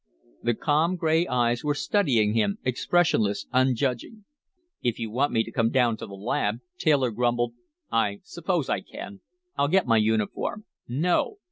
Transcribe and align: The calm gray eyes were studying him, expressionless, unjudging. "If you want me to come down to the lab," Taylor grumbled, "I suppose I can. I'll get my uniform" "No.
The 0.41 0.55
calm 0.55 0.95
gray 0.95 1.27
eyes 1.27 1.63
were 1.63 1.75
studying 1.75 2.33
him, 2.33 2.57
expressionless, 2.63 3.45
unjudging. 3.53 4.25
"If 4.81 4.97
you 4.97 5.11
want 5.11 5.31
me 5.31 5.43
to 5.43 5.51
come 5.51 5.69
down 5.69 5.95
to 5.97 6.07
the 6.07 6.15
lab," 6.15 6.55
Taylor 6.79 7.11
grumbled, 7.11 7.53
"I 7.91 8.21
suppose 8.23 8.67
I 8.67 8.79
can. 8.81 9.21
I'll 9.57 9.67
get 9.67 9.85
my 9.85 9.97
uniform" 9.97 10.65
"No. 10.87 11.37